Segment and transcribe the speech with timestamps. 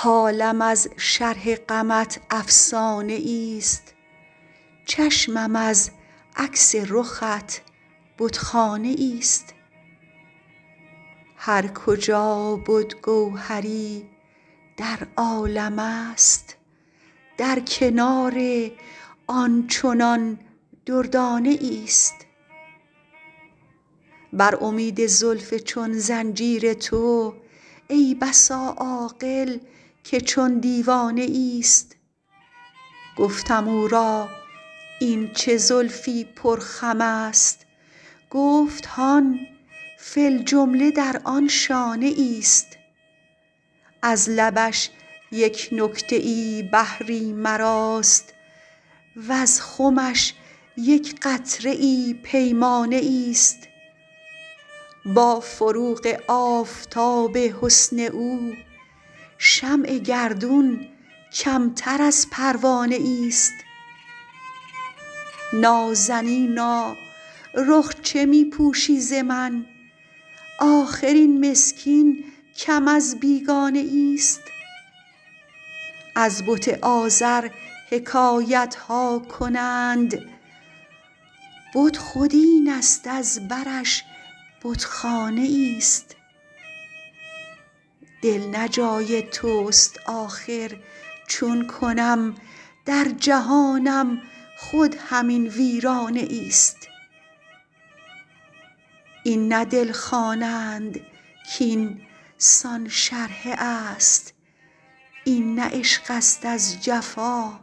[0.00, 3.94] حالم از شرح غمت افسانه ایست.
[4.86, 5.90] چشمم از
[6.36, 7.62] عکس رخت
[8.18, 9.54] بتخانه ایست.
[11.36, 14.08] هر کجا بد گوهری
[14.76, 16.56] در عالمست
[17.38, 18.40] در کنار
[19.26, 20.38] آن چنان
[20.86, 22.26] دردانه ایست.
[24.32, 27.34] بر امید زلف چون زنجیر تو
[27.88, 29.58] ای بسا عاقل
[30.04, 31.96] که چون دیوانه ایست.
[33.16, 34.28] گفتم او را
[35.00, 37.66] این چه زلفی پر خمست
[38.30, 39.38] گفت هان
[39.98, 42.66] فی الجمله در آن شانه ایست.
[44.02, 44.90] از لبش
[45.32, 48.34] یک نکته ای بهری مراست.
[49.28, 50.34] وز خمش
[50.76, 53.68] یک قطره ای پیمانه ایست.
[55.14, 58.52] با فروغ آفتاب حسن او
[59.38, 60.88] شمع گردون
[61.32, 63.54] کمتر از پروانه ایست
[65.52, 66.96] نازنینا
[67.54, 69.66] رخ چه می پوشی ز من؟
[70.60, 72.24] آخر این مسکین
[72.56, 74.42] کم از بیگانه ایست
[76.14, 77.50] از بت آزر
[77.90, 80.18] حکایت ها کنند.
[81.74, 84.04] بت خود اینست از برش
[84.64, 86.17] بتخانه ایست
[88.22, 90.76] دل نه جای توست آخر.
[91.28, 92.34] چون کنم
[92.86, 94.22] در جهانم
[94.58, 96.88] خود همین ویرانه ایست.
[99.24, 101.00] این نه دل خوانند
[101.58, 102.00] کاین
[102.38, 104.34] سان شرحه است.
[105.24, 107.60] این نه عشقست از جفا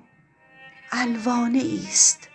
[0.92, 2.30] الوانه ایست.